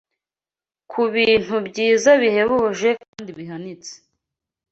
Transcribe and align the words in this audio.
ku 0.91 1.01
bintu 1.15 1.55
byiza 1.67 2.09
bihebuje 2.21 2.89
kandi 3.03 3.29
bihanitse 3.37 3.93